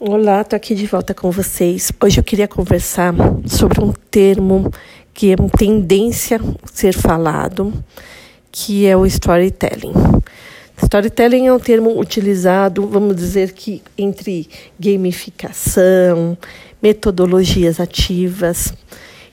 Olá, 0.00 0.42
estou 0.42 0.56
aqui 0.56 0.76
de 0.76 0.86
volta 0.86 1.12
com 1.12 1.28
vocês. 1.28 1.90
Hoje 2.00 2.20
eu 2.20 2.22
queria 2.22 2.46
conversar 2.46 3.12
sobre 3.48 3.82
um 3.82 3.92
termo 4.08 4.70
que 5.12 5.32
é 5.32 5.34
uma 5.36 5.48
tendência 5.48 6.36
a 6.36 6.66
ser 6.72 6.94
falado, 6.94 7.74
que 8.52 8.86
é 8.86 8.96
o 8.96 9.04
storytelling. 9.04 9.92
Storytelling 10.80 11.48
é 11.48 11.52
um 11.52 11.58
termo 11.58 11.98
utilizado, 11.98 12.86
vamos 12.86 13.16
dizer 13.16 13.50
que 13.50 13.82
entre 13.98 14.48
gamificação, 14.78 16.38
metodologias 16.80 17.80
ativas. 17.80 18.72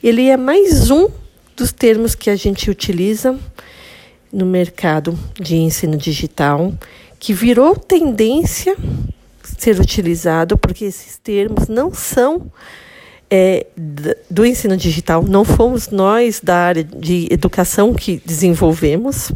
Ele 0.04 0.30
é 0.30 0.36
mais 0.36 0.90
um 0.90 1.10
dos 1.56 1.72
termos 1.72 2.16
que 2.16 2.32
a 2.32 2.36
gente 2.36 2.72
utiliza 2.72 3.38
no 4.34 4.48
mercado 4.48 5.16
de 5.40 5.58
ensino 5.58 5.96
digital, 5.96 6.74
que 7.20 7.34
virou 7.34 7.76
tendência 7.76 8.76
ser 9.58 9.80
utilizado, 9.80 10.58
porque 10.58 10.86
esses 10.86 11.18
termos 11.18 11.68
não 11.68 11.94
são 11.94 12.52
é, 13.30 13.66
do 14.30 14.46
ensino 14.46 14.78
digital, 14.78 15.24
não 15.24 15.44
fomos 15.44 15.90
nós 15.90 16.40
da 16.42 16.56
área 16.56 16.84
de 16.84 17.28
educação 17.32 17.94
que 17.94 18.22
desenvolvemos, 18.26 19.32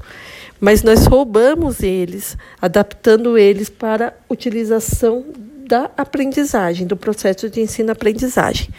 mas 0.60 0.84
nós 0.84 1.06
roubamos 1.06 1.82
eles, 1.82 2.38
adaptando 2.62 3.38
eles 3.38 3.70
para 3.70 4.14
utilização 4.30 5.26
da 5.68 5.90
aprendizagem, 5.96 6.88
do 6.88 6.98
processo 6.98 7.50
de 7.50 7.62
ensino-aprendizagem. 7.62 8.70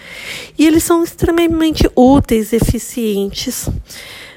E 0.59 0.67
eles 0.67 0.83
são 0.83 1.05
extremamente 1.05 1.89
úteis, 1.95 2.53
eficientes, 2.53 3.69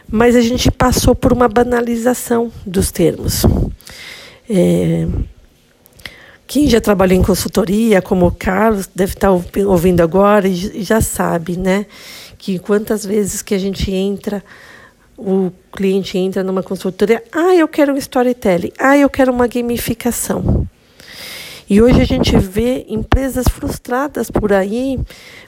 mas 0.08 0.36
a 0.36 0.42
gente 0.42 0.70
passou 0.70 1.16
por 1.16 1.34
uma 1.34 1.48
banalização 1.48 2.52
dos 2.66 2.92
termos. 2.92 3.44
É, 4.48 5.08
quem 6.46 6.68
já 6.68 6.82
trabalhou 6.82 7.18
em 7.18 7.24
consultoria, 7.24 8.02
como 8.02 8.28
o 8.28 8.32
Carlos, 8.32 8.90
deve 8.94 9.14
estar 9.14 9.32
ouvindo 9.32 10.02
agora 10.02 10.48
e 10.48 10.84
já 10.84 11.02
sabe, 11.02 11.58
né? 11.58 11.86
Que 12.38 12.60
quantas 12.60 13.06
vezes 13.06 13.42
que 13.42 13.56
a 13.56 13.58
gente 13.58 13.92
entra, 13.92 14.44
o 15.18 15.52
cliente 15.72 16.18
entra 16.18 16.44
numa 16.44 16.62
consultoria, 16.62 17.24
ah, 17.32 17.56
eu 17.56 17.68
quero 17.68 17.94
um 17.94 17.98
storytelling, 17.98 18.72
ah, 18.78 18.98
eu 18.98 19.10
quero 19.10 19.32
uma 19.32 19.48
gamificação. 19.48 20.68
E 21.70 21.82
hoje 21.82 22.02
a 22.02 22.06
gente 22.06 22.38
vê 22.38 22.86
empresas 22.90 23.46
frustradas 23.48 24.30
por 24.30 24.52
aí 24.52 25.00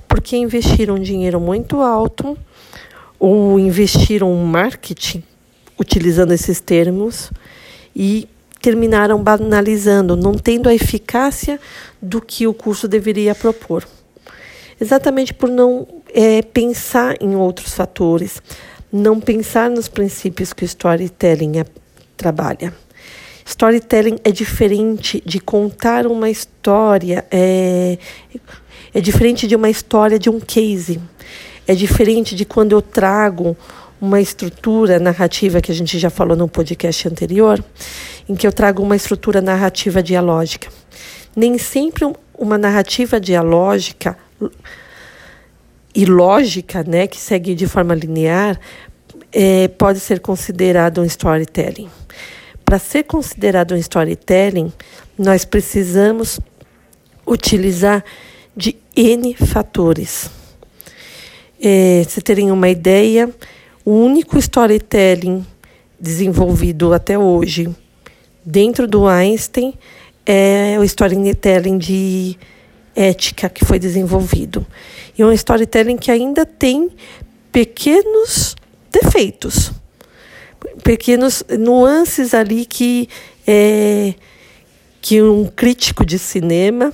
porque 0.07 0.37
investiram 0.37 0.97
dinheiro 0.97 1.39
muito 1.41 1.81
alto 1.81 2.37
ou 3.19 3.59
investiram 3.59 4.33
marketing 4.33 5.23
utilizando 5.77 6.31
esses 6.31 6.61
termos 6.61 7.31
e 7.95 8.27
terminaram 8.65 9.21
banalizando, 9.21 10.15
não 10.15 10.33
tendo 10.33 10.67
a 10.67 10.73
eficácia 10.73 11.59
do 12.01 12.19
que 12.19 12.47
o 12.47 12.53
curso 12.53 12.87
deveria 12.87 13.35
propor. 13.35 13.87
Exatamente 14.81 15.35
por 15.35 15.49
não 15.49 15.87
é, 16.11 16.41
pensar 16.41 17.15
em 17.21 17.35
outros 17.35 17.75
fatores, 17.75 18.41
não 18.91 19.19
pensar 19.19 19.69
nos 19.69 19.87
princípios 19.87 20.51
que 20.51 20.63
o 20.63 20.65
storytelling 20.65 21.59
é, 21.59 21.65
trabalha. 22.17 22.73
Storytelling 23.45 24.17
é 24.23 24.31
diferente 24.31 25.21
de 25.23 25.39
contar 25.39 26.07
uma 26.07 26.27
história, 26.27 27.23
é, 27.29 27.99
é 28.95 28.99
diferente 28.99 29.47
de 29.47 29.55
uma 29.55 29.69
história 29.69 30.17
de 30.17 30.27
um 30.27 30.39
case, 30.39 30.99
é 31.67 31.75
diferente 31.75 32.35
de 32.35 32.45
quando 32.45 32.71
eu 32.71 32.81
trago 32.81 33.55
uma 34.01 34.19
estrutura 34.19 34.99
narrativa 34.99 35.61
que 35.61 35.71
a 35.71 35.75
gente 35.75 35.97
já 35.97 36.09
falou 36.09 36.35
no 36.35 36.47
podcast 36.47 37.07
anterior, 37.07 37.63
em 38.27 38.35
que 38.35 38.45
eu 38.45 38.51
trago 38.51 38.81
uma 38.81 38.95
estrutura 38.95 39.41
narrativa 39.41 40.01
dialógica. 40.01 40.69
Nem 41.35 41.57
sempre 41.57 42.05
uma 42.37 42.57
narrativa 42.57 43.19
dialógica 43.19 44.17
e 45.93 46.05
lógica, 46.05 46.83
né, 46.83 47.07
que 47.07 47.17
segue 47.17 47.55
de 47.55 47.67
forma 47.67 47.95
linear, 47.95 48.59
é, 49.31 49.67
pode 49.67 49.99
ser 49.99 50.19
considerado 50.19 51.01
um 51.01 51.05
storytelling. 51.05 51.89
Para 52.63 52.79
ser 52.79 53.03
considerado 53.03 53.73
um 53.73 53.77
storytelling, 53.77 54.73
nós 55.17 55.45
precisamos 55.45 56.39
utilizar 57.25 58.03
de 58.55 58.75
N 58.95 59.35
fatores. 59.35 60.29
É, 61.61 62.03
se 62.07 62.21
terem 62.21 62.51
uma 62.51 62.69
ideia, 62.69 63.29
o 63.83 63.91
único 63.91 64.37
storytelling 64.37 65.45
desenvolvido 65.99 66.93
até 66.93 67.17
hoje 67.17 67.73
dentro 68.45 68.87
do 68.87 69.07
Einstein 69.07 69.73
é 70.25 70.77
o 70.79 70.83
storytelling 70.83 71.77
de 71.77 72.37
ética 72.95 73.49
que 73.49 73.65
foi 73.65 73.79
desenvolvido. 73.79 74.65
E 75.17 75.21
é 75.21 75.25
um 75.25 75.31
storytelling 75.31 75.97
que 75.97 76.11
ainda 76.11 76.45
tem 76.45 76.89
pequenos 77.51 78.55
defeitos, 78.91 79.71
pequenos 80.83 81.43
nuances 81.59 82.33
ali 82.33 82.65
que 82.65 83.09
é, 83.47 84.13
que 85.01 85.21
um 85.21 85.45
crítico 85.45 86.05
de 86.05 86.17
cinema, 86.17 86.93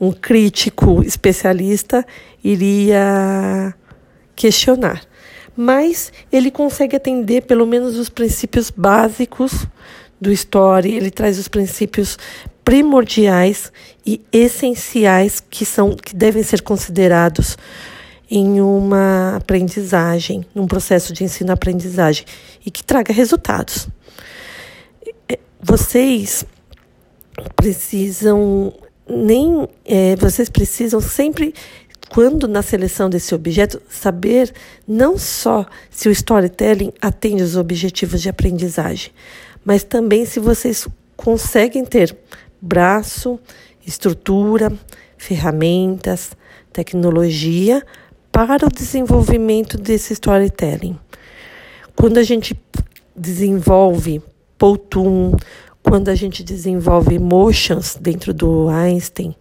um 0.00 0.12
crítico 0.12 1.02
especialista 1.02 2.04
iria 2.42 3.74
questionar 4.34 5.02
mas 5.56 6.12
ele 6.30 6.50
consegue 6.50 6.96
atender 6.96 7.42
pelo 7.42 7.66
menos 7.66 7.96
os 7.96 8.10
princípios 8.10 8.70
básicos 8.70 9.66
do 10.20 10.32
story, 10.32 10.94
ele 10.94 11.10
traz 11.10 11.38
os 11.38 11.48
princípios 11.48 12.18
primordiais 12.64 13.72
e 14.04 14.20
essenciais 14.32 15.40
que 15.40 15.64
são 15.64 15.94
que 15.94 16.14
devem 16.16 16.42
ser 16.42 16.62
considerados 16.62 17.56
em 18.28 18.60
uma 18.60 19.36
aprendizagem, 19.36 20.44
num 20.54 20.66
processo 20.66 21.12
de 21.12 21.22
ensino-aprendizagem 21.22 22.24
e 22.64 22.70
que 22.70 22.82
traga 22.82 23.12
resultados. 23.12 23.88
É, 25.28 25.38
vocês 25.60 26.44
precisam 27.54 28.72
nem 29.08 29.68
é, 29.84 30.16
vocês 30.16 30.48
precisam 30.48 31.00
sempre 31.00 31.54
quando 32.08 32.46
na 32.46 32.62
seleção 32.62 33.10
desse 33.10 33.34
objeto, 33.34 33.80
saber 33.88 34.52
não 34.86 35.18
só 35.18 35.66
se 35.90 36.08
o 36.08 36.12
storytelling 36.12 36.92
atende 37.00 37.42
os 37.42 37.56
objetivos 37.56 38.22
de 38.22 38.28
aprendizagem, 38.28 39.10
mas 39.66 39.82
também 39.82 40.24
se 40.24 40.38
vocês 40.38 40.86
conseguem 41.16 41.84
ter 41.84 42.16
braço, 42.62 43.40
estrutura, 43.84 44.72
ferramentas, 45.18 46.30
tecnologia 46.72 47.84
para 48.30 48.64
o 48.64 48.70
desenvolvimento 48.70 49.76
desse 49.76 50.12
storytelling. 50.12 50.96
Quando 51.96 52.18
a 52.18 52.22
gente 52.22 52.56
desenvolve 53.16 54.22
Powtoon, 54.56 55.34
quando 55.82 56.10
a 56.10 56.14
gente 56.14 56.44
desenvolve 56.44 57.16
emotions 57.16 57.98
dentro 58.00 58.32
do 58.32 58.68
Einstein, 58.68 59.34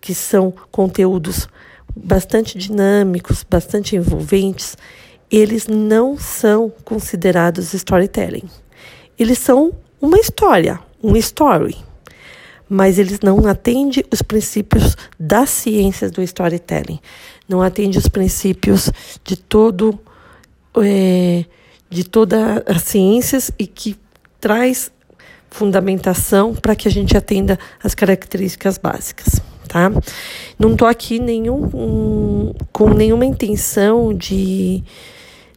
que 0.00 0.14
são 0.14 0.52
conteúdos 0.72 1.48
bastante 1.94 2.58
dinâmicos, 2.58 3.46
bastante 3.48 3.94
envolventes, 3.94 4.76
eles 5.30 5.68
não 5.68 6.18
são 6.18 6.72
considerados 6.84 7.72
storytelling. 7.72 8.48
Eles 9.18 9.38
são 9.38 9.72
uma 10.00 10.18
história, 10.18 10.80
um 11.02 11.16
story, 11.16 11.76
mas 12.68 12.98
eles 12.98 13.20
não 13.20 13.46
atendem 13.46 14.04
os 14.10 14.22
princípios 14.22 14.96
das 15.18 15.50
ciências 15.50 16.10
do 16.10 16.22
storytelling, 16.22 16.98
não 17.48 17.62
atendem 17.62 17.98
os 17.98 18.08
princípios 18.08 18.90
de 19.22 19.36
todo 19.36 19.98
é, 20.78 21.44
de 21.88 22.04
todas 22.04 22.62
as 22.66 22.82
ciências 22.82 23.50
e 23.58 23.66
que 23.66 23.96
traz 24.40 24.90
fundamentação 25.48 26.54
para 26.54 26.74
que 26.74 26.88
a 26.88 26.90
gente 26.90 27.16
atenda 27.16 27.58
as 27.82 27.94
características 27.94 28.76
básicas 28.76 29.40
tá? 29.74 29.90
Não 30.56 30.72
estou 30.72 30.86
aqui 30.86 31.18
nenhum, 31.18 31.64
um, 31.74 32.52
com 32.72 32.90
nenhuma 32.90 33.26
intenção 33.26 34.14
de, 34.14 34.84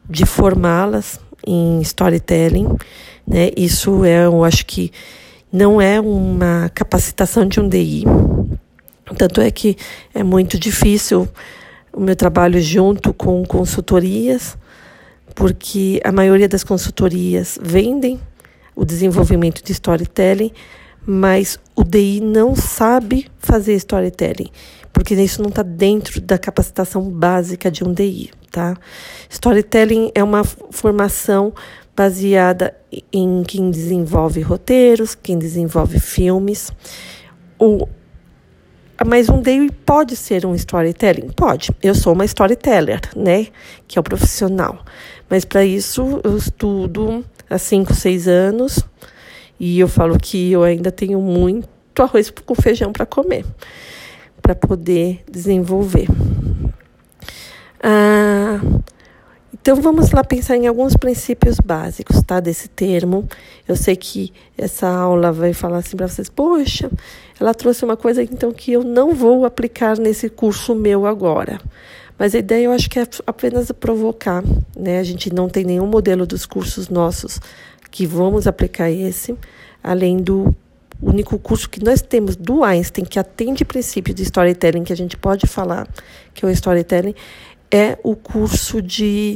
de 0.10 0.26
formá-las 0.26 1.20
em 1.48 1.82
storytelling, 1.82 2.68
né? 3.26 3.50
Isso 3.56 4.04
é, 4.04 4.26
eu 4.26 4.44
acho 4.44 4.66
que 4.66 4.92
não 5.52 5.82
é 5.82 6.00
uma 6.00 6.70
capacitação 6.76 7.48
de 7.48 7.60
um 7.60 7.68
DI. 7.68 8.04
Tanto 9.18 9.40
é 9.40 9.50
que 9.50 9.78
é 10.14 10.22
muito 10.22 10.60
difícil 10.60 11.28
o 11.94 12.02
meu 12.02 12.16
trabalho 12.16 12.62
junto 12.62 13.14
com 13.14 13.44
consultorias, 13.46 14.58
porque 15.34 16.02
a 16.04 16.12
maioria 16.12 16.50
das 16.50 16.64
consultorias 16.64 17.58
vendem 17.62 18.20
o 18.76 18.84
desenvolvimento 18.84 19.64
de 19.64 19.72
storytelling, 19.72 20.52
mas 21.06 21.58
o 21.76 21.84
DI 21.84 22.20
não 22.22 22.56
sabe 22.56 23.28
fazer 23.40 23.74
storytelling, 23.76 24.52
porque 24.98 25.14
isso 25.14 25.44
não 25.44 25.50
está 25.50 25.62
dentro 25.62 26.20
da 26.20 26.40
capacitação 26.40 27.08
básica 27.08 27.70
de 27.70 27.84
um 27.84 27.94
DI, 27.94 28.32
tá? 28.52 28.76
Storytelling 29.30 30.12
é 30.16 30.24
uma 30.24 30.44
formação 30.44 31.54
baseada 31.96 32.76
em 33.14 33.44
quem 33.44 33.70
desenvolve 33.70 34.42
roteiros, 34.42 35.14
quem 35.14 35.38
desenvolve 35.38 36.00
filmes. 36.00 36.72
O, 37.60 37.88
mas 39.06 39.30
um 39.30 39.40
day 39.40 39.70
pode 39.86 40.16
ser 40.16 40.48
um 40.48 40.56
storytelling? 40.56 41.30
Pode. 41.30 41.70
Eu 41.84 41.94
sou 41.94 42.14
uma 42.14 42.26
storyteller, 42.26 43.00
né? 43.16 43.50
Que 43.88 44.00
é 44.00 44.02
o 44.02 44.04
profissional. 44.04 44.84
Mas 45.30 45.46
para 45.46 45.64
isso 45.64 46.20
eu 46.24 46.36
estudo 46.36 47.24
há 47.48 47.60
5, 47.60 47.94
6 47.94 48.28
anos 48.28 48.84
e 49.60 49.80
eu 49.80 49.88
falo 49.88 50.18
que 50.18 50.52
eu 50.52 50.64
ainda 50.64 50.92
tenho 50.92 51.22
muito 51.22 51.70
arroz 52.02 52.32
com 52.32 52.56
feijão 52.56 52.92
para 52.92 53.06
comer, 53.06 53.46
para 54.48 54.56
poder 54.56 55.26
desenvolver. 55.30 56.08
Ah, 57.84 58.62
então 59.54 59.76
vamos 59.82 60.10
lá 60.12 60.24
pensar 60.24 60.56
em 60.56 60.68
alguns 60.68 60.96
princípios 60.96 61.58
básicos, 61.60 62.24
tá, 62.24 62.40
desse 62.40 62.70
termo. 62.70 63.28
Eu 63.68 63.76
sei 63.76 63.98
que 63.98 64.32
essa 64.58 64.88
aula 64.88 65.34
vai 65.34 65.52
falar 65.52 65.80
assim 65.80 65.98
para 65.98 66.08
vocês, 66.08 66.30
poxa, 66.30 66.90
ela 67.38 67.54
trouxe 67.54 67.84
uma 67.84 67.98
coisa 67.98 68.24
então 68.24 68.54
que 68.54 68.72
eu 68.72 68.86
não 68.86 69.14
vou 69.14 69.44
aplicar 69.44 70.00
nesse 70.00 70.30
curso 70.30 70.74
meu 70.74 71.06
agora. 71.06 71.60
Mas 72.18 72.34
a 72.34 72.40
ideia 72.40 72.68
eu 72.68 72.72
acho 72.72 72.90
que 72.90 73.00
é 73.00 73.08
apenas 73.28 73.70
provocar, 73.74 74.42
né? 74.78 75.00
A 75.00 75.04
gente 75.04 75.34
não 75.34 75.50
tem 75.50 75.66
nenhum 75.66 75.88
modelo 75.88 76.26
dos 76.26 76.46
cursos 76.46 76.88
nossos 76.88 77.42
que 77.92 78.06
vamos 78.06 78.48
aplicar 78.48 78.90
esse, 78.90 79.36
além 79.84 80.16
do 80.16 80.56
único 81.02 81.38
curso 81.38 81.70
que 81.70 81.84
nós 81.84 82.02
temos 82.02 82.36
do 82.36 82.64
Einstein 82.64 83.06
que 83.06 83.20
atende 83.20 83.64
princípio 83.64 84.14
de 84.14 84.24
storytelling 84.24 84.84
que 84.84 84.94
a 84.94 84.98
gente 84.98 85.16
pode 85.18 85.46
falar, 85.46 85.88
que 86.34 86.46
é 86.46 86.48
o 86.48 86.52
storytelling, 86.52 87.16
é 87.70 87.98
o 88.04 88.16
curso 88.16 88.82
de 88.82 89.36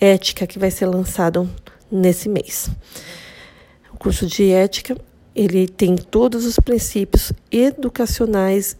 ética 0.00 0.46
que 0.46 0.58
vai 0.58 0.70
ser 0.70 0.86
lançado 0.86 1.48
nesse 1.90 2.28
mês. 2.28 2.70
O 3.92 3.98
curso 3.98 4.26
de 4.26 4.50
ética, 4.50 4.96
ele 5.34 5.68
tem 5.68 5.96
todos 5.96 6.44
os 6.44 6.58
princípios 6.58 7.32
educacionais 7.50 8.76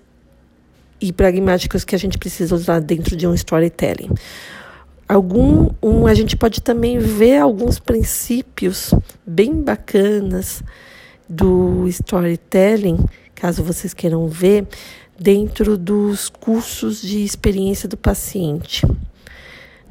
e 1.01 1.13
pragmáticos 1.13 1.85
que 1.85 1.95
a 1.95 1.99
gente 1.99 2.17
precisa 2.17 2.55
usar 2.55 2.81
dentro 2.81 3.17
de 3.17 3.27
um 3.27 3.35
storytelling. 3.35 4.11
Algum, 5.09 5.71
um, 5.83 6.07
a 6.07 6.15
gente 6.15 6.37
pode 6.37 6.63
também 6.63 6.99
ver 6.99 7.39
alguns 7.39 7.79
princípios 7.79 8.95
bem 9.27 9.61
bacanas 9.63 10.63
do 11.33 11.89
storytelling, 11.89 12.99
caso 13.35 13.63
vocês 13.63 13.95
queiram 13.95 14.29
ver, 14.29 14.67
dentro 15.19 15.79
dos 15.79 16.29
cursos 16.29 17.01
de 17.01 17.25
experiência 17.25 17.89
do 17.89 17.97
paciente. 17.97 18.87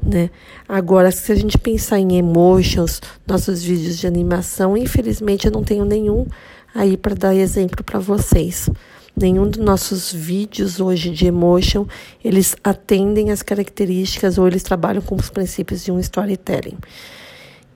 Né? 0.00 0.30
Agora, 0.68 1.10
se 1.10 1.32
a 1.32 1.34
gente 1.34 1.58
pensar 1.58 1.98
em 1.98 2.16
emotions, 2.16 3.00
nossos 3.26 3.62
vídeos 3.62 3.98
de 3.98 4.06
animação, 4.06 4.76
infelizmente 4.76 5.46
eu 5.46 5.52
não 5.52 5.64
tenho 5.64 5.84
nenhum 5.84 6.26
aí 6.74 6.96
para 6.96 7.14
dar 7.14 7.34
exemplo 7.34 7.82
para 7.82 7.98
vocês. 7.98 8.68
Nenhum 9.14 9.48
dos 9.48 9.60
nossos 9.60 10.12
vídeos 10.12 10.80
hoje 10.80 11.10
de 11.10 11.26
emotion, 11.26 11.86
eles 12.24 12.56
atendem 12.64 13.30
as 13.30 13.42
características 13.42 14.38
ou 14.38 14.46
eles 14.46 14.62
trabalham 14.62 15.02
com 15.02 15.16
os 15.16 15.28
princípios 15.28 15.84
de 15.84 15.92
um 15.92 15.98
storytelling. 15.98 16.78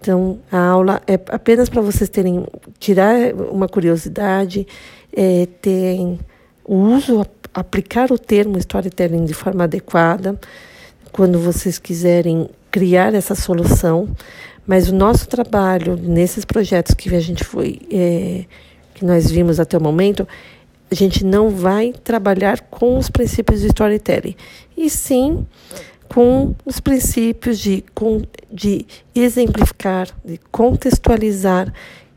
Então, 0.01 0.39
a 0.51 0.59
aula 0.59 1.03
é 1.07 1.15
apenas 1.15 1.69
para 1.69 1.83
vocês 1.83 2.09
terem, 2.09 2.47
tirar 2.79 3.35
uma 3.51 3.69
curiosidade, 3.69 4.67
é, 5.13 5.47
terem 5.61 6.19
o 6.65 6.75
uso 6.75 7.25
aplicar 7.55 8.13
o 8.13 8.19
termo 8.19 8.59
storytelling 8.59 9.25
de 9.25 9.33
forma 9.33 9.65
adequada 9.65 10.39
quando 11.11 11.39
vocês 11.39 11.79
quiserem 11.79 12.51
criar 12.71 13.15
essa 13.15 13.35
solução. 13.35 14.09
Mas 14.67 14.91
o 14.91 14.95
nosso 14.95 15.27
trabalho 15.29 15.97
nesses 15.97 16.45
projetos 16.45 16.93
que 16.93 17.15
a 17.15 17.21
gente 17.21 17.45
foi, 17.45 17.81
é, 17.91 18.45
que 18.95 19.05
nós 19.05 19.31
vimos 19.31 19.59
até 19.59 19.79
o 19.79 19.81
momento, 19.81 20.29
a 20.91 20.95
gente 20.95 21.25
não 21.25 21.49
vai 21.49 21.95
trabalhar 22.05 22.61
com 22.61 22.99
os 22.99 23.09
princípios 23.09 23.61
de 23.61 23.69
storytelling, 23.69 24.37
e 24.77 24.91
sim 24.91 25.47
com 26.09 26.55
os 26.65 26.81
princípios 26.81 27.59
de, 27.59 27.85
de 28.53 28.87
exemplificar, 29.15 30.09
de 30.25 30.39
contextualizar, 30.51 31.73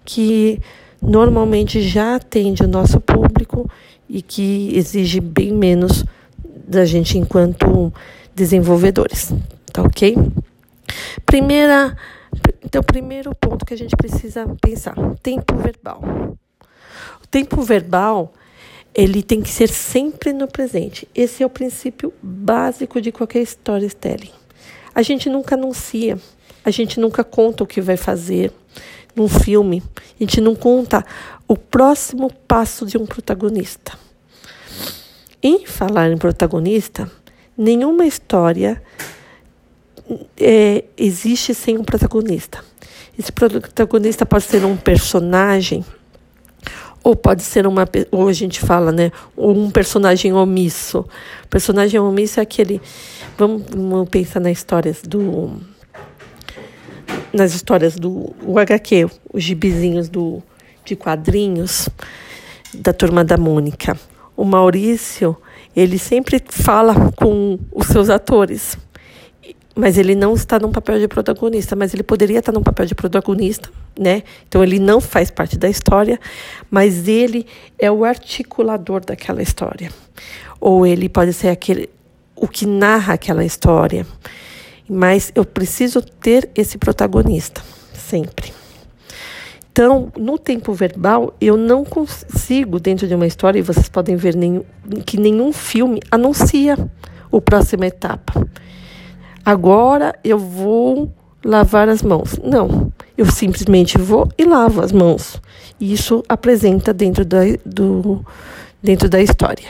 que 0.05 0.59
normalmente 1.01 1.81
já 1.81 2.15
atende 2.15 2.63
o 2.63 2.67
nosso 2.67 2.99
público 2.99 3.69
e 4.07 4.21
que 4.21 4.75
exige 4.75 5.19
bem 5.19 5.53
menos 5.53 6.03
da 6.67 6.85
gente 6.85 7.17
enquanto 7.17 7.93
desenvolvedores, 8.35 9.33
tá 9.71 9.81
ok? 9.81 10.15
Primeira, 11.25 11.95
então, 12.63 12.81
primeiro 12.83 13.33
ponto 13.35 13.65
que 13.65 13.73
a 13.73 13.77
gente 13.77 13.95
precisa 13.95 14.45
pensar, 14.61 14.95
tempo 15.21 15.55
verbal. 15.55 16.01
O 17.23 17.27
tempo 17.29 17.61
verbal, 17.61 18.33
ele 18.93 19.21
tem 19.21 19.41
que 19.41 19.49
ser 19.49 19.69
sempre 19.69 20.33
no 20.33 20.47
presente. 20.47 21.07
Esse 21.13 21.43
é 21.43 21.45
o 21.45 21.49
princípio 21.49 22.13
básico 22.21 22.99
de 22.99 23.11
qualquer 23.11 23.41
storytelling. 23.41 24.31
A 24.93 25.01
gente 25.01 25.29
nunca 25.29 25.55
anuncia, 25.55 26.17
a 26.63 26.71
gente 26.71 26.99
nunca 26.99 27.23
conta 27.23 27.63
o 27.63 27.67
que 27.67 27.81
vai 27.81 27.97
fazer 27.97 28.51
num 29.15 29.27
filme, 29.27 29.83
a 30.19 30.23
gente 30.23 30.41
não 30.41 30.55
conta 30.55 31.05
o 31.47 31.55
próximo 31.55 32.31
passo 32.47 32.85
de 32.85 32.97
um 32.97 33.05
protagonista. 33.05 33.97
Em 35.41 35.65
falar 35.65 36.11
em 36.11 36.17
protagonista, 36.17 37.09
nenhuma 37.57 38.05
história 38.05 38.81
é, 40.37 40.83
existe 40.97 41.53
sem 41.53 41.77
um 41.77 41.83
protagonista. 41.83 42.63
Esse 43.17 43.31
protagonista 43.31 44.25
pode 44.25 44.45
ser 44.45 44.63
um 44.65 44.75
personagem 44.77 45.85
ou 47.03 47.15
pode 47.15 47.43
ser 47.43 47.65
uma 47.65 47.87
ou 48.11 48.27
a 48.27 48.33
gente 48.33 48.59
fala 48.59 48.91
né 48.91 49.11
um 49.37 49.69
personagem 49.71 50.33
omisso. 50.33 51.05
O 51.43 51.47
personagem 51.47 51.99
omisso 51.99 52.39
é 52.39 52.43
aquele 52.43 52.81
vamos, 53.37 53.63
vamos 53.69 54.09
pensar 54.09 54.39
nas 54.39 54.57
histórias 54.57 55.01
do 55.01 55.51
nas 57.33 57.53
histórias 57.53 57.95
do 57.95 58.35
o 58.43 58.59
HQ 58.59 59.07
os 59.33 59.43
gibizinhos 59.43 60.09
do 60.09 60.41
de 60.85 60.95
quadrinhos 60.95 61.87
da 62.73 62.93
turma 62.93 63.23
da 63.23 63.37
Mônica. 63.37 63.97
O 64.35 64.43
Maurício, 64.43 65.35
ele 65.75 65.97
sempre 65.97 66.41
fala 66.49 67.11
com 67.15 67.59
os 67.71 67.87
seus 67.87 68.09
atores, 68.09 68.77
mas 69.79 69.97
ele 69.97 70.13
não 70.13 70.33
está 70.33 70.59
num 70.59 70.71
papel 70.71 70.99
de 70.99 71.07
protagonista, 71.07 71.75
mas 71.75 71.93
ele 71.93 72.03
poderia 72.03 72.39
estar 72.39 72.51
num 72.51 72.61
papel 72.61 72.85
de 72.85 72.93
protagonista, 72.93 73.69
né? 73.97 74.23
Então 74.47 74.61
ele 74.61 74.77
não 74.77 74.99
faz 74.99 75.31
parte 75.31 75.57
da 75.57 75.69
história, 75.69 76.19
mas 76.69 77.07
ele 77.07 77.47
é 77.77 77.89
o 77.89 78.03
articulador 78.03 79.03
daquela 79.05 79.41
história. 79.41 79.89
Ou 80.59 80.85
ele 80.85 81.07
pode 81.07 81.31
ser 81.31 81.47
aquele 81.47 81.89
o 82.35 82.47
que 82.47 82.65
narra 82.65 83.13
aquela 83.13 83.43
história. 83.45 84.05
Mas 84.89 85.31
eu 85.33 85.45
preciso 85.45 86.01
ter 86.01 86.49
esse 86.55 86.77
protagonista 86.77 87.61
sempre. 87.93 88.51
Então, 89.71 90.11
no 90.17 90.37
tempo 90.37 90.73
verbal, 90.73 91.33
eu 91.39 91.55
não 91.55 91.85
consigo, 91.85 92.79
dentro 92.79 93.07
de 93.07 93.15
uma 93.15 93.27
história, 93.27 93.59
e 93.59 93.61
vocês 93.61 93.87
podem 93.87 94.17
ver 94.17 94.35
nenhum, 94.35 94.63
que 95.05 95.17
nenhum 95.17 95.53
filme 95.53 96.01
anuncia 96.11 96.77
o 97.31 97.39
próxima 97.39 97.85
etapa. 97.85 98.45
Agora 99.49 100.13
eu 100.23 100.37
vou 100.37 101.11
lavar 101.43 101.89
as 101.89 102.03
mãos. 102.03 102.37
Não, 102.43 102.93
eu 103.17 103.25
simplesmente 103.25 103.97
vou 103.97 104.29
e 104.37 104.45
lavo 104.45 104.79
as 104.79 104.91
mãos. 104.91 105.41
Isso 105.81 106.23
apresenta 106.29 106.93
dentro 106.93 107.25
da, 107.25 107.39
do, 107.65 108.23
dentro 108.79 109.09
da 109.09 109.19
história. 109.19 109.67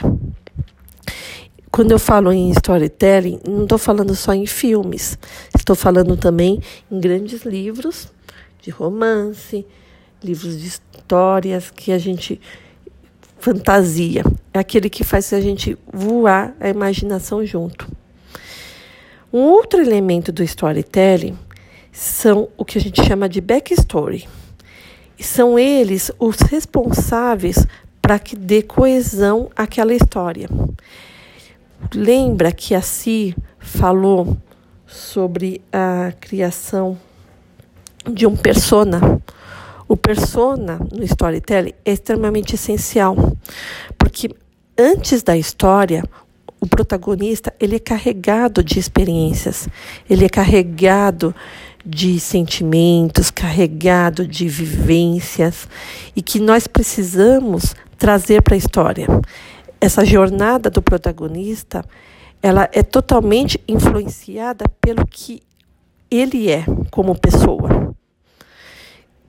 Quando 1.72 1.92
eu 1.92 1.98
falo 1.98 2.30
em 2.30 2.50
storytelling, 2.50 3.40
não 3.48 3.62
estou 3.62 3.78
falando 3.78 4.14
só 4.14 4.34
em 4.34 4.44
filmes, 4.44 5.18
estou 5.56 5.74
falando 5.74 6.14
também 6.14 6.60
em 6.92 7.00
grandes 7.00 7.46
livros 7.46 8.08
de 8.60 8.68
romance, 8.68 9.64
livros 10.22 10.60
de 10.60 10.66
histórias 10.66 11.70
que 11.70 11.90
a 11.90 11.96
gente 11.96 12.38
fantasia. 13.38 14.24
É 14.52 14.58
aquele 14.58 14.90
que 14.90 15.04
faz 15.04 15.32
a 15.32 15.40
gente 15.40 15.78
voar 15.90 16.54
a 16.60 16.68
imaginação 16.68 17.46
junto. 17.46 17.88
Um 19.32 19.40
outro 19.40 19.80
elemento 19.80 20.32
do 20.32 20.42
storytelling 20.42 21.38
são 21.92 22.48
o 22.56 22.64
que 22.64 22.78
a 22.78 22.80
gente 22.80 23.04
chama 23.04 23.28
de 23.28 23.40
backstory. 23.40 24.28
São 25.18 25.58
eles 25.58 26.10
os 26.18 26.36
responsáveis 26.40 27.66
para 28.00 28.18
que 28.18 28.34
dê 28.34 28.62
coesão 28.62 29.50
àquela 29.54 29.92
história. 29.94 30.48
Lembra 31.94 32.52
que 32.52 32.74
a 32.74 32.82
Si 32.82 33.36
falou 33.58 34.36
sobre 34.86 35.60
a 35.72 36.12
criação 36.20 36.98
de 38.10 38.26
um 38.26 38.36
persona 38.36 39.20
o 39.90 39.96
persona 39.96 40.78
no 40.92 41.02
storytelling 41.02 41.74
é 41.84 41.90
extremamente 41.90 42.54
essencial, 42.54 43.16
porque 43.98 44.30
antes 44.78 45.20
da 45.24 45.36
história, 45.36 46.04
o 46.60 46.66
protagonista 46.66 47.52
ele 47.58 47.76
é 47.76 47.78
carregado 47.78 48.62
de 48.62 48.78
experiências, 48.78 49.68
ele 50.08 50.26
é 50.26 50.28
carregado 50.28 51.34
de 51.84 52.20
sentimentos, 52.20 53.30
carregado 53.30 54.26
de 54.26 54.46
vivências 54.46 55.66
e 56.14 56.20
que 56.20 56.38
nós 56.38 56.66
precisamos 56.66 57.74
trazer 57.98 58.42
para 58.42 58.54
a 58.54 58.58
história. 58.58 59.06
essa 59.80 60.04
jornada 60.04 60.68
do 60.68 60.82
protagonista, 60.82 61.82
ela 62.42 62.68
é 62.70 62.82
totalmente 62.82 63.58
influenciada 63.66 64.66
pelo 64.78 65.06
que 65.06 65.42
ele 66.10 66.50
é 66.50 66.66
como 66.90 67.18
pessoa. 67.18 67.94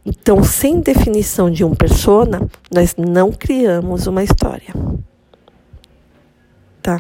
Então, 0.06 0.44
sem 0.44 0.82
definição 0.82 1.50
de 1.50 1.64
um 1.64 1.74
persona, 1.74 2.42
nós 2.74 2.96
não 2.98 3.32
criamos 3.32 4.08
uma 4.08 4.24
história. 4.24 4.74
Tá? 6.82 7.00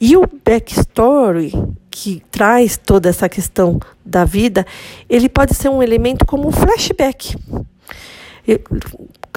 E 0.00 0.16
o 0.16 0.28
backstory 0.44 1.52
que 1.90 2.22
traz 2.30 2.76
toda 2.76 3.08
essa 3.08 3.28
questão 3.28 3.78
da 4.04 4.24
vida, 4.24 4.66
ele 5.08 5.28
pode 5.28 5.54
ser 5.54 5.68
um 5.68 5.82
elemento 5.82 6.24
como 6.24 6.48
um 6.48 6.52
flashback. 6.52 7.36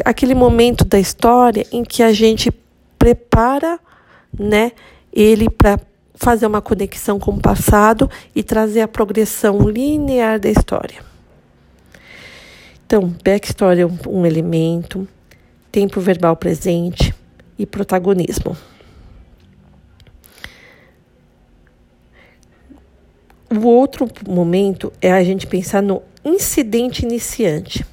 Aquele 0.03 0.33
momento 0.33 0.85
da 0.85 0.99
história 0.99 1.65
em 1.71 1.83
que 1.83 2.01
a 2.01 2.13
gente 2.13 2.51
prepara, 2.97 3.79
né, 4.37 4.71
ele 5.11 5.49
para 5.49 5.79
fazer 6.15 6.47
uma 6.47 6.61
conexão 6.61 7.19
com 7.19 7.31
o 7.31 7.41
passado 7.41 8.09
e 8.33 8.41
trazer 8.41 8.81
a 8.81 8.87
progressão 8.87 9.69
linear 9.69 10.39
da 10.39 10.49
história. 10.49 11.03
Então, 12.85 13.13
backstory 13.23 13.81
é 13.81 13.85
um, 13.85 13.97
um 14.07 14.25
elemento, 14.25 15.07
tempo 15.71 15.99
verbal 15.99 16.35
presente 16.35 17.13
e 17.59 17.65
protagonismo. 17.65 18.55
O 23.49 23.67
outro 23.67 24.07
momento 24.27 24.91
é 25.01 25.11
a 25.11 25.23
gente 25.23 25.45
pensar 25.45 25.81
no 25.81 26.01
incidente 26.23 27.03
iniciante. 27.03 27.85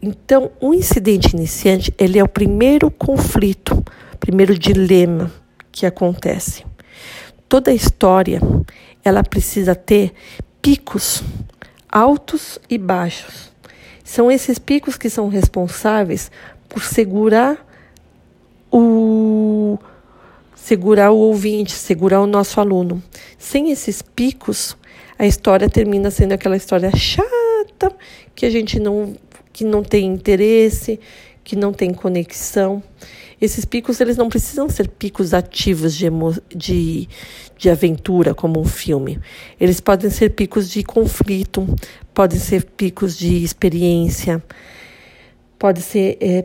Então, 0.00 0.50
o 0.60 0.72
incidente 0.72 1.34
iniciante, 1.34 1.92
ele 1.98 2.18
é 2.18 2.22
o 2.22 2.28
primeiro 2.28 2.90
conflito, 2.90 3.84
primeiro 4.20 4.58
dilema 4.58 5.30
que 5.70 5.84
acontece. 5.84 6.64
Toda 7.48 7.72
história, 7.72 8.40
ela 9.04 9.22
precisa 9.22 9.74
ter 9.74 10.12
picos 10.62 11.22
altos 11.90 12.58
e 12.68 12.76
baixos. 12.76 13.52
São 14.04 14.30
esses 14.30 14.58
picos 14.58 14.96
que 14.96 15.10
são 15.10 15.28
responsáveis 15.28 16.30
por 16.68 16.82
segurar 16.82 17.64
o 18.70 19.25
segurar 20.56 21.12
o 21.12 21.18
ouvinte, 21.18 21.70
segurar 21.72 22.20
o 22.20 22.26
nosso 22.26 22.60
aluno. 22.60 23.00
Sem 23.38 23.70
esses 23.70 24.02
picos, 24.02 24.76
a 25.16 25.24
história 25.24 25.68
termina 25.68 26.10
sendo 26.10 26.32
aquela 26.32 26.56
história 26.56 26.90
chata 26.96 27.94
que 28.34 28.44
a 28.44 28.50
gente 28.50 28.80
não 28.80 29.14
que 29.52 29.64
não 29.64 29.82
tem 29.82 30.04
interesse, 30.04 31.00
que 31.42 31.56
não 31.56 31.72
tem 31.72 31.94
conexão. 31.94 32.82
Esses 33.40 33.64
picos 33.64 34.00
eles 34.00 34.16
não 34.16 34.28
precisam 34.28 34.68
ser 34.68 34.88
picos 34.88 35.32
ativos 35.32 35.94
de, 35.94 36.10
de, 36.54 37.08
de 37.56 37.70
aventura, 37.70 38.34
como 38.34 38.60
um 38.60 38.66
filme. 38.66 39.18
Eles 39.58 39.80
podem 39.80 40.10
ser 40.10 40.30
picos 40.30 40.68
de 40.68 40.82
conflito, 40.82 41.66
podem 42.12 42.38
ser 42.38 42.64
picos 42.64 43.16
de 43.16 43.42
experiência, 43.42 44.42
pode 45.58 45.80
ser 45.80 46.18
é, 46.20 46.44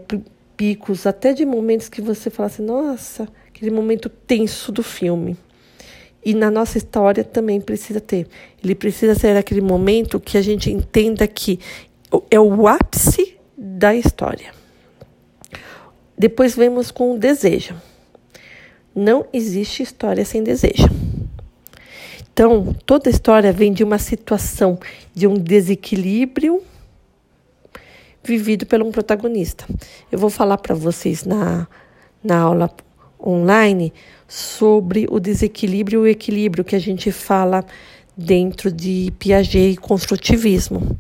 picos 0.56 1.06
até 1.06 1.34
de 1.34 1.46
momentos 1.46 1.90
que 1.90 2.02
você 2.02 2.30
fala 2.30 2.48
assim, 2.48 2.64
nossa, 2.64 3.28
aquele 3.62 3.76
momento 3.76 4.10
tenso 4.10 4.72
do 4.72 4.82
filme. 4.82 5.38
E 6.26 6.34
na 6.34 6.50
nossa 6.50 6.80
história 6.80 7.24
também 7.24 7.62
precisa 7.62 8.02
ter. 8.02 8.28
Ele 8.64 8.74
precisa 8.74 9.14
ser 9.14 9.38
aquele 9.38 9.62
momento 9.62 10.20
que 10.20 10.36
a 10.36 10.42
gente 10.42 10.72
entenda 10.72 11.28
que 11.28 11.60
é 12.32 12.40
o 12.40 12.68
ápice 12.68 13.38
da 13.56 13.94
história. 13.94 14.52
Depois 16.18 16.56
vemos 16.56 16.90
com 16.90 17.14
o 17.14 17.20
desejo. 17.20 17.76
Não 18.96 19.28
existe 19.32 19.84
história 19.84 20.26
sem 20.26 20.44
desejo. 20.44 20.90
Então, 22.34 22.76
toda 22.86 23.10
história 23.10 23.54
vem 23.54 23.72
de 23.72 23.84
uma 23.84 24.00
situação 24.00 24.80
de 25.14 25.28
um 25.28 25.36
desequilíbrio 25.36 26.64
vivido 28.24 28.66
por 28.66 28.82
um 28.82 28.92
protagonista. 28.92 29.66
Eu 30.12 30.18
vou 30.18 30.32
falar 30.32 30.58
para 30.58 30.74
vocês 30.74 31.24
na, 31.24 31.68
na 32.24 32.40
aula 32.40 32.70
online 33.26 33.94
sobre 34.28 35.08
o 35.10 35.20
desequilíbrio 35.20 36.02
e 36.02 36.04
o 36.04 36.08
equilíbrio 36.08 36.64
que 36.64 36.76
a 36.76 36.80
gente 36.80 37.12
fala 37.12 37.66
dentro 38.16 38.72
de 38.72 39.12
Piaget 39.20 39.74
e 39.74 39.78
construtivismo. 39.78 40.98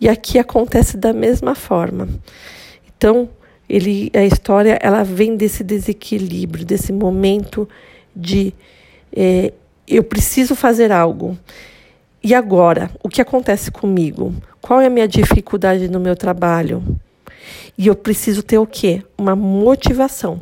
E 0.00 0.08
aqui 0.08 0.38
acontece 0.38 0.96
da 0.96 1.12
mesma 1.12 1.54
forma. 1.54 2.08
Então, 2.96 3.28
ele, 3.68 4.10
a 4.14 4.24
história 4.24 4.78
ela 4.80 5.02
vem 5.02 5.36
desse 5.36 5.62
desequilíbrio, 5.62 6.64
desse 6.64 6.92
momento 6.92 7.68
de 8.14 8.52
é, 9.14 9.52
eu 9.86 10.02
preciso 10.02 10.54
fazer 10.54 10.90
algo. 10.90 11.38
E 12.22 12.34
agora, 12.34 12.90
o 13.02 13.08
que 13.08 13.20
acontece 13.20 13.70
comigo? 13.70 14.34
Qual 14.60 14.80
é 14.80 14.86
a 14.86 14.90
minha 14.90 15.08
dificuldade 15.08 15.88
no 15.88 15.98
meu 15.98 16.14
trabalho? 16.14 16.82
E 17.76 17.86
eu 17.86 17.94
preciso 17.94 18.42
ter 18.42 18.58
o 18.58 18.66
quê? 18.66 19.02
Uma 19.18 19.34
motivação. 19.34 20.38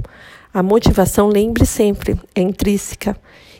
A 0.52 0.62
motivação, 0.62 1.28
lembre 1.28 1.64
sempre, 1.64 2.18
é 2.34 2.40
intrínseca. 2.40 3.16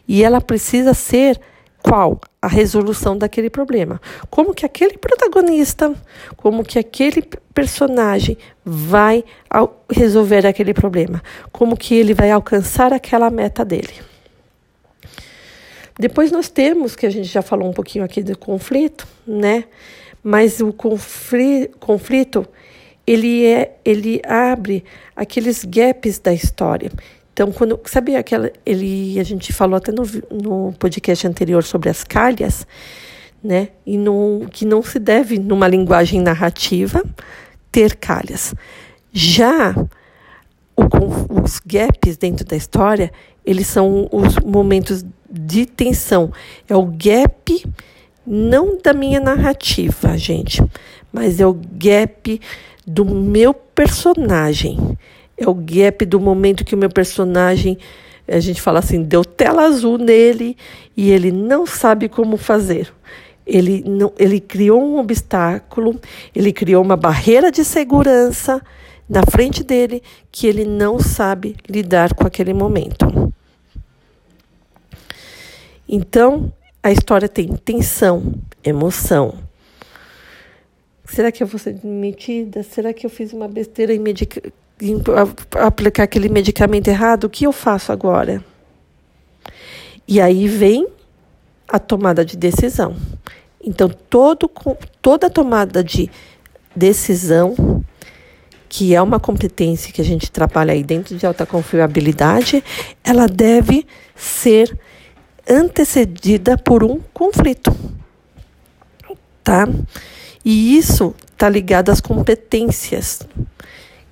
E 0.08 0.24
ela 0.24 0.40
precisa 0.40 0.92
ser 0.92 1.40
qual? 1.82 2.20
A 2.42 2.48
resolução 2.48 3.16
daquele 3.16 3.48
problema. 3.48 4.00
Como 4.28 4.54
que 4.54 4.66
aquele 4.66 4.98
protagonista, 4.98 5.94
como 6.36 6.64
que 6.64 6.78
aquele 6.78 7.22
personagem 7.54 8.36
vai 8.64 9.24
resolver 9.90 10.46
aquele 10.46 10.74
problema? 10.74 11.22
Como 11.52 11.76
que 11.76 11.94
ele 11.94 12.14
vai 12.14 12.30
alcançar 12.30 12.92
aquela 12.92 13.30
meta 13.30 13.64
dele? 13.64 13.94
Depois 15.98 16.32
nós 16.32 16.48
temos, 16.48 16.96
que 16.96 17.06
a 17.06 17.10
gente 17.10 17.28
já 17.28 17.42
falou 17.42 17.68
um 17.68 17.72
pouquinho 17.72 18.04
aqui 18.04 18.22
do 18.22 18.36
conflito, 18.36 19.06
né? 19.26 19.64
Mas 20.22 20.60
o 20.60 20.72
conflito, 20.72 22.46
ele 23.10 23.44
é, 23.44 23.76
ele 23.84 24.22
abre 24.24 24.84
aqueles 25.16 25.64
gaps 25.64 26.20
da 26.20 26.32
história. 26.32 26.92
Então, 27.32 27.50
quando 27.50 27.80
sabia 27.86 28.20
aquela, 28.20 28.52
ele 28.64 29.18
a 29.18 29.24
gente 29.24 29.52
falou 29.52 29.76
até 29.76 29.90
no, 29.90 30.04
no 30.30 30.72
podcast 30.78 31.26
anterior 31.26 31.64
sobre 31.64 31.88
as 31.88 32.04
calhas, 32.04 32.64
né? 33.42 33.70
E 33.84 33.98
no, 33.98 34.46
que 34.52 34.64
não 34.64 34.80
se 34.80 35.00
deve 35.00 35.40
numa 35.40 35.66
linguagem 35.66 36.20
narrativa 36.20 37.02
ter 37.72 37.96
calhas. 37.96 38.54
Já 39.12 39.74
o, 40.76 41.42
os 41.42 41.58
gaps 41.66 42.16
dentro 42.16 42.44
da 42.44 42.54
história, 42.54 43.10
eles 43.44 43.66
são 43.66 44.08
os 44.12 44.36
momentos 44.36 45.04
de 45.28 45.66
tensão. 45.66 46.32
É 46.68 46.76
o 46.76 46.84
gap 46.84 47.64
não 48.24 48.78
da 48.80 48.92
minha 48.92 49.18
narrativa, 49.18 50.16
gente, 50.16 50.62
mas 51.12 51.40
é 51.40 51.46
o 51.46 51.58
gap 51.72 52.40
do 52.86 53.04
meu 53.04 53.52
personagem. 53.52 54.98
É 55.36 55.48
o 55.48 55.54
gap 55.54 56.04
do 56.04 56.20
momento 56.20 56.64
que 56.64 56.74
o 56.74 56.78
meu 56.78 56.90
personagem, 56.90 57.78
a 58.28 58.40
gente 58.40 58.60
fala 58.60 58.78
assim, 58.78 59.02
deu 59.02 59.24
tela 59.24 59.62
azul 59.62 59.98
nele 59.98 60.56
e 60.96 61.10
ele 61.10 61.32
não 61.32 61.66
sabe 61.66 62.08
como 62.08 62.36
fazer. 62.36 62.92
Ele, 63.46 63.82
não, 63.86 64.12
ele 64.18 64.38
criou 64.38 64.80
um 64.80 64.98
obstáculo, 64.98 65.98
ele 66.34 66.52
criou 66.52 66.84
uma 66.84 66.96
barreira 66.96 67.50
de 67.50 67.64
segurança 67.64 68.62
na 69.08 69.22
frente 69.28 69.64
dele 69.64 70.02
que 70.30 70.46
ele 70.46 70.64
não 70.64 71.00
sabe 71.00 71.56
lidar 71.68 72.14
com 72.14 72.26
aquele 72.26 72.54
momento. 72.54 73.32
Então, 75.88 76.52
a 76.80 76.92
história 76.92 77.28
tem 77.28 77.48
tensão, 77.56 78.34
emoção. 78.62 79.49
Será 81.12 81.32
que 81.32 81.42
eu 81.42 81.46
vou 81.46 81.58
ser 81.58 81.74
demitida? 81.74 82.62
Será 82.62 82.92
que 82.92 83.04
eu 83.04 83.10
fiz 83.10 83.32
uma 83.32 83.48
besteira 83.48 83.92
em 83.92 83.98
medica 83.98 84.40
aplicar 85.58 86.04
aquele 86.04 86.28
medicamento 86.28 86.88
errado, 86.88 87.24
o 87.24 87.30
que 87.30 87.46
eu 87.46 87.52
faço 87.52 87.92
agora? 87.92 88.42
E 90.08 90.20
aí 90.20 90.48
vem 90.48 90.86
a 91.68 91.78
tomada 91.78 92.24
de 92.24 92.36
decisão. 92.36 92.96
Então, 93.62 93.88
todo, 93.88 94.50
toda 95.02 95.28
tomada 95.28 95.84
de 95.84 96.08
decisão, 96.74 97.84
que 98.68 98.94
é 98.94 99.02
uma 99.02 99.20
competência 99.20 99.92
que 99.92 100.00
a 100.00 100.04
gente 100.04 100.30
trabalha 100.30 100.72
aí 100.72 100.82
dentro 100.82 101.16
de 101.16 101.26
alta 101.26 101.44
confiabilidade, 101.44 102.64
ela 103.04 103.26
deve 103.26 103.86
ser 104.14 104.78
antecedida 105.48 106.56
por 106.56 106.82
um 106.82 107.00
conflito. 107.12 107.76
Tá? 109.44 109.68
E 110.44 110.76
isso 110.76 111.14
está 111.32 111.48
ligado 111.48 111.90
às 111.90 112.00
competências 112.00 113.20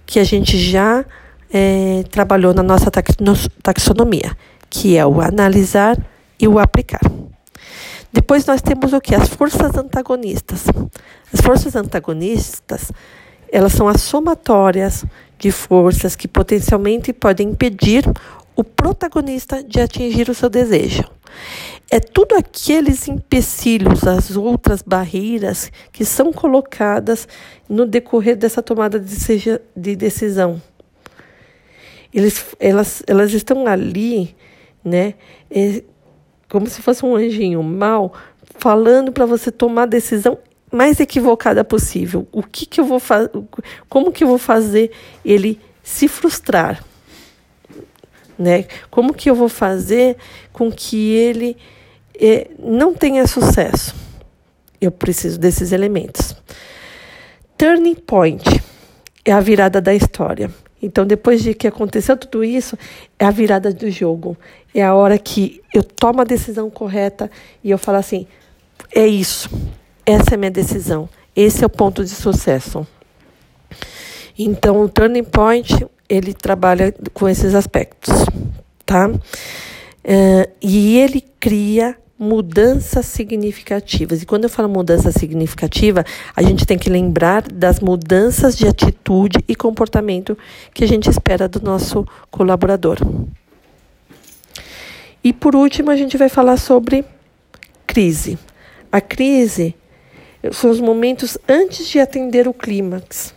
que 0.04 0.18
a 0.18 0.24
gente 0.24 0.58
já 0.58 1.04
é, 1.52 2.04
trabalhou 2.10 2.54
na 2.54 2.62
nossa 2.62 2.90
taxonomia, 3.62 4.36
que 4.68 4.96
é 4.96 5.06
o 5.06 5.20
analisar 5.20 5.98
e 6.40 6.46
o 6.46 6.58
aplicar. 6.58 7.00
Depois 8.12 8.46
nós 8.46 8.62
temos 8.62 8.92
o 8.92 9.00
que? 9.00 9.14
As 9.14 9.28
forças 9.28 9.76
antagonistas. 9.76 10.64
As 11.32 11.40
forças 11.40 11.76
antagonistas, 11.76 12.90
elas 13.52 13.72
são 13.72 13.86
as 13.86 14.00
somatórias 14.00 15.04
de 15.38 15.52
forças 15.52 16.16
que 16.16 16.26
potencialmente 16.26 17.12
podem 17.12 17.50
impedir 17.50 18.04
o 18.56 18.64
protagonista 18.64 19.62
de 19.62 19.80
atingir 19.80 20.28
o 20.28 20.34
seu 20.34 20.48
desejo. 20.48 21.04
É 21.90 21.98
tudo 21.98 22.34
aqueles 22.34 23.08
empecilhos, 23.08 24.06
as 24.06 24.36
outras 24.36 24.82
barreiras 24.82 25.72
que 25.90 26.04
são 26.04 26.32
colocadas 26.32 27.26
no 27.68 27.86
decorrer 27.86 28.36
dessa 28.36 28.62
tomada 28.62 29.00
de 29.00 29.96
decisão. 29.96 30.60
Eles, 32.12 32.44
elas, 32.60 33.02
elas 33.06 33.32
estão 33.32 33.66
ali, 33.66 34.34
né? 34.84 35.14
É, 35.50 35.82
como 36.48 36.66
se 36.66 36.80
fosse 36.82 37.04
um 37.04 37.14
anjinho 37.14 37.62
mal, 37.62 38.12
falando 38.56 39.12
para 39.12 39.26
você 39.26 39.50
tomar 39.50 39.82
a 39.82 39.86
decisão 39.86 40.38
mais 40.70 41.00
equivocada 41.00 41.64
possível. 41.64 42.26
O 42.32 42.42
que, 42.42 42.66
que 42.66 42.80
eu 42.80 42.84
vou 42.84 43.00
fazer? 43.00 43.30
Como 43.88 44.12
que 44.12 44.24
eu 44.24 44.28
vou 44.28 44.38
fazer 44.38 44.90
ele 45.24 45.60
se 45.82 46.08
frustrar? 46.08 46.84
Né? 48.38 48.64
Como 48.90 49.12
que 49.12 49.28
eu 49.28 49.34
vou 49.34 49.48
fazer 49.48 50.16
com 50.52 50.70
que 50.70 51.12
ele 51.14 51.56
eh, 52.18 52.48
não 52.58 52.94
tenha 52.94 53.26
sucesso? 53.26 53.94
Eu 54.80 54.90
preciso 54.90 55.38
desses 55.38 55.72
elementos. 55.72 56.36
Turning 57.56 57.96
point 57.96 58.62
é 59.24 59.32
a 59.32 59.40
virada 59.40 59.80
da 59.80 59.92
história. 59.92 60.50
Então, 60.80 61.04
depois 61.04 61.42
de 61.42 61.54
que 61.54 61.66
aconteceu 61.66 62.16
tudo 62.16 62.44
isso, 62.44 62.78
é 63.18 63.24
a 63.24 63.30
virada 63.32 63.72
do 63.72 63.90
jogo. 63.90 64.36
É 64.72 64.84
a 64.84 64.94
hora 64.94 65.18
que 65.18 65.60
eu 65.74 65.82
tomo 65.82 66.20
a 66.20 66.24
decisão 66.24 66.70
correta 66.70 67.28
e 67.64 67.70
eu 67.70 67.78
falo 67.78 67.98
assim: 67.98 68.26
é 68.94 69.06
isso, 69.06 69.50
essa 70.06 70.30
é 70.30 70.34
a 70.34 70.38
minha 70.38 70.50
decisão, 70.50 71.08
esse 71.34 71.64
é 71.64 71.66
o 71.66 71.70
ponto 71.70 72.04
de 72.04 72.10
sucesso. 72.10 72.86
Então, 74.38 74.80
o 74.80 74.88
turning 74.88 75.24
point 75.24 75.84
ele 76.08 76.32
trabalha 76.32 76.94
com 77.12 77.28
esses 77.28 77.54
aspectos, 77.54 78.14
tá? 78.86 79.08
Uh, 79.08 80.50
e 80.62 80.98
ele 80.98 81.22
cria 81.38 81.96
mudanças 82.18 83.06
significativas. 83.06 84.22
E 84.22 84.26
quando 84.26 84.44
eu 84.44 84.50
falo 84.50 84.68
mudança 84.68 85.12
significativa, 85.12 86.04
a 86.34 86.42
gente 86.42 86.66
tem 86.66 86.76
que 86.76 86.90
lembrar 86.90 87.42
das 87.42 87.78
mudanças 87.78 88.56
de 88.56 88.66
atitude 88.66 89.38
e 89.46 89.54
comportamento 89.54 90.36
que 90.74 90.82
a 90.82 90.88
gente 90.88 91.08
espera 91.08 91.46
do 91.46 91.60
nosso 91.60 92.06
colaborador. 92.30 92.98
E 95.22 95.32
por 95.32 95.54
último, 95.54 95.90
a 95.90 95.96
gente 95.96 96.16
vai 96.16 96.28
falar 96.28 96.56
sobre 96.56 97.04
crise. 97.86 98.38
A 98.90 99.00
crise 99.00 99.74
são 100.52 100.70
os 100.70 100.80
momentos 100.80 101.36
antes 101.48 101.86
de 101.86 102.00
atender 102.00 102.48
o 102.48 102.54
clímax 102.54 103.34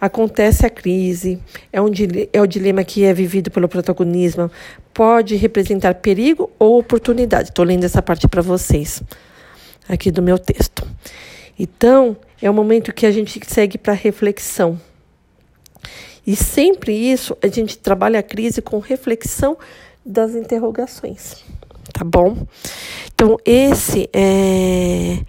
acontece 0.00 0.66
a 0.66 0.70
crise, 0.70 1.40
é, 1.72 1.80
um, 1.80 1.90
é 2.32 2.40
o 2.40 2.46
dilema 2.46 2.84
que 2.84 3.04
é 3.04 3.12
vivido 3.12 3.50
pelo 3.50 3.68
protagonismo, 3.68 4.50
pode 4.92 5.36
representar 5.36 5.94
perigo 5.96 6.50
ou 6.58 6.78
oportunidade. 6.78 7.48
Estou 7.48 7.64
lendo 7.64 7.84
essa 7.84 8.02
parte 8.02 8.28
para 8.28 8.42
vocês, 8.42 9.02
aqui 9.88 10.10
do 10.10 10.22
meu 10.22 10.38
texto. 10.38 10.86
Então, 11.58 12.16
é 12.40 12.50
o 12.50 12.54
momento 12.54 12.92
que 12.92 13.06
a 13.06 13.10
gente 13.10 13.40
segue 13.46 13.78
para 13.78 13.92
reflexão. 13.92 14.78
E 16.26 16.34
sempre 16.34 16.92
isso, 16.92 17.36
a 17.42 17.46
gente 17.46 17.78
trabalha 17.78 18.18
a 18.18 18.22
crise 18.22 18.60
com 18.60 18.78
reflexão 18.78 19.56
das 20.04 20.34
interrogações, 20.34 21.44
tá 21.92 22.04
bom? 22.04 22.46
Então, 23.14 23.38
esse 23.44 24.10
é, 24.12 25.20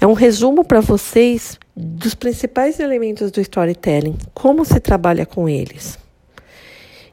é 0.00 0.06
um 0.06 0.12
resumo 0.12 0.64
para 0.64 0.80
vocês 0.80 1.58
dos 1.76 2.14
principais 2.14 2.80
elementos 2.80 3.30
do 3.30 3.40
storytelling, 3.40 4.16
como 4.32 4.64
se 4.64 4.80
trabalha 4.80 5.26
com 5.26 5.48
eles 5.48 5.98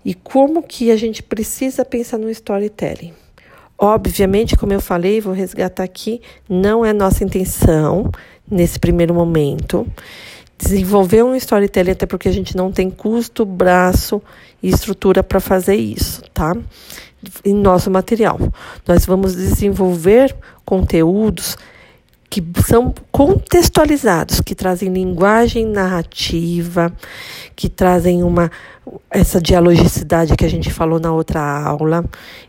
e 0.06 0.14
como 0.14 0.64
que 0.64 0.92
a 0.92 0.96
gente 0.96 1.22
precisa 1.22 1.84
pensar 1.84 2.18
no 2.18 2.30
storytelling. 2.30 3.14
Obviamente, 3.78 4.56
como 4.56 4.72
eu 4.72 4.82
falei, 4.82 5.20
vou 5.20 5.34
resgatar 5.34 5.84
aqui, 5.84 6.22
não 6.48 6.86
é 6.86 6.94
nossa 6.94 7.24
intenção 7.24 8.10
nesse 8.50 8.80
primeiro 8.80 9.14
momento 9.14 9.86
desenvolver 10.58 11.24
um 11.24 11.36
storytelling 11.36 11.92
até 11.92 12.06
porque 12.06 12.30
a 12.30 12.32
gente 12.32 12.56
não 12.56 12.72
tem 12.72 12.90
custo, 12.90 13.46
braço 13.46 14.22
e 14.62 14.70
estrutura 14.70 15.22
para 15.22 15.40
fazer 15.40 15.76
isso, 15.76 16.22
tá? 16.34 16.56
Em 17.44 17.54
nosso 17.54 17.92
material. 17.92 18.40
Nós 18.88 19.06
vamos 19.06 19.36
desenvolver 19.36 20.34
conteúdos 20.64 21.58
que 22.34 22.44
são 22.66 22.92
contextualizados, 23.12 24.42
que 24.42 24.56
trazem 24.56 24.92
linguagem 24.92 25.68
narrativa, 25.68 26.92
que 27.56 27.70
trazem 27.70 28.24
uma 28.24 28.50
essa 29.12 29.40
dialogicidade 29.40 30.36
que 30.36 30.44
a 30.44 30.50
gente 30.50 30.72
falou 30.72 31.00
na 31.00 31.14
outra 31.14 31.40
aula, 31.40 32.04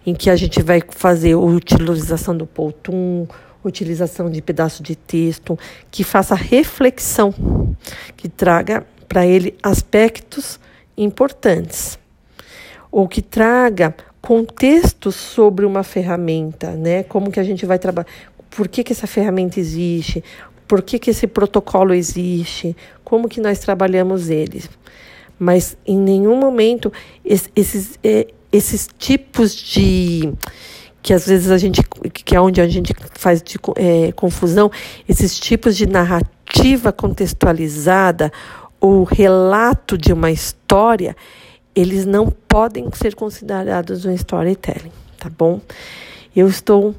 em 0.06 0.14
que 0.14 0.30
a 0.30 0.36
gente 0.36 0.62
vai 0.62 0.82
fazer 0.88 1.34
utilização 1.34 2.34
do 2.34 2.46
poutum, 2.46 3.26
utilização 3.62 4.30
de 4.30 4.40
pedaço 4.40 4.82
de 4.82 4.96
texto, 4.96 5.58
que 5.90 6.02
faça 6.02 6.34
reflexão, 6.34 7.34
que 8.16 8.26
traga 8.26 8.86
para 9.06 9.26
ele 9.26 9.54
aspectos 9.62 10.58
importantes, 10.96 11.98
ou 12.90 13.06
que 13.06 13.20
traga 13.20 13.94
contextos 14.22 15.14
sobre 15.14 15.66
uma 15.66 15.82
ferramenta, 15.82 16.70
né? 16.70 17.02
Como 17.02 17.30
que 17.30 17.38
a 17.38 17.44
gente 17.44 17.66
vai 17.66 17.78
trabalhar, 17.78 18.08
por 18.56 18.68
que, 18.68 18.84
que 18.84 18.92
essa 18.92 19.06
ferramenta 19.06 19.58
existe, 19.58 20.22
por 20.66 20.82
que, 20.82 20.98
que 20.98 21.10
esse 21.10 21.26
protocolo 21.26 21.92
existe, 21.92 22.76
como 23.02 23.28
que 23.28 23.40
nós 23.40 23.58
trabalhamos 23.58 24.30
eles. 24.30 24.68
Mas 25.38 25.76
em 25.86 25.98
nenhum 25.98 26.36
momento 26.38 26.92
esses, 27.24 27.98
é, 28.02 28.28
esses 28.52 28.88
tipos 28.98 29.54
de 29.54 30.32
que 31.02 31.12
às 31.12 31.26
vezes 31.26 31.50
a 31.50 31.58
gente 31.58 31.82
que 31.82 32.34
é 32.34 32.40
onde 32.40 32.60
a 32.60 32.68
gente 32.68 32.94
faz 33.12 33.42
de, 33.42 33.58
é, 33.76 34.10
confusão 34.12 34.70
esses 35.06 35.38
tipos 35.38 35.76
de 35.76 35.86
narrativa 35.86 36.92
contextualizada 36.92 38.32
ou 38.80 39.02
relato 39.02 39.98
de 39.98 40.12
uma 40.12 40.30
história 40.30 41.14
eles 41.74 42.06
não 42.06 42.30
podem 42.48 42.88
ser 42.94 43.14
considerados 43.14 44.06
um 44.06 44.12
storytelling 44.12 44.92
tá 45.18 45.28
bom? 45.28 45.60
Eu 46.34 46.48
estou 46.48 46.94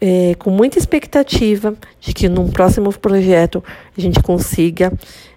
é, 0.00 0.34
com 0.36 0.50
muita 0.50 0.78
expectativa 0.78 1.74
de 2.00 2.12
que 2.12 2.28
num 2.28 2.48
próximo 2.48 2.92
projeto 2.96 3.62
a 3.96 4.00
gente 4.00 4.22
consiga, 4.22 4.92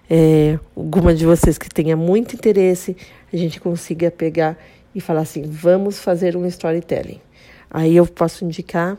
é, 0.08 0.58
alguma 0.76 1.14
de 1.14 1.26
vocês 1.26 1.58
que 1.58 1.68
tenha 1.68 1.96
muito 1.96 2.34
interesse, 2.34 2.96
a 3.32 3.36
gente 3.36 3.60
consiga 3.60 4.10
pegar 4.10 4.56
e 4.94 5.00
falar 5.00 5.22
assim: 5.22 5.42
vamos 5.42 5.98
fazer 5.98 6.36
um 6.36 6.46
storytelling. 6.46 7.20
Aí 7.70 7.96
eu 7.96 8.06
posso 8.06 8.44
indicar, 8.44 8.96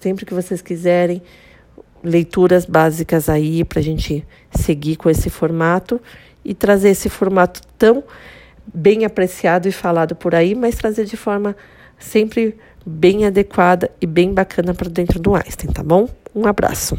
sempre 0.00 0.24
que 0.24 0.34
vocês 0.34 0.62
quiserem, 0.62 1.22
leituras 2.02 2.66
básicas 2.66 3.28
aí 3.28 3.64
para 3.64 3.80
a 3.80 3.82
gente 3.82 4.26
seguir 4.50 4.96
com 4.96 5.08
esse 5.08 5.30
formato 5.30 6.00
e 6.44 6.54
trazer 6.54 6.90
esse 6.90 7.08
formato 7.08 7.60
tão 7.78 8.04
bem 8.72 9.04
apreciado 9.04 9.68
e 9.68 9.72
falado 9.72 10.14
por 10.14 10.34
aí, 10.34 10.54
mas 10.54 10.74
trazer 10.74 11.04
de 11.04 11.16
forma 11.16 11.54
sempre 11.98 12.56
bem 12.84 13.26
adequada 13.26 13.90
e 14.00 14.06
bem 14.06 14.32
bacana 14.32 14.74
para 14.74 14.88
dentro 14.88 15.18
do 15.18 15.34
Einstein, 15.34 15.72
tá 15.72 15.82
bom? 15.82 16.08
Um 16.34 16.46
abraço. 16.46 16.96